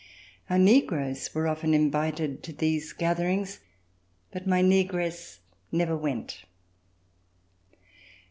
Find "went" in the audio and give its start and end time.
5.95-6.43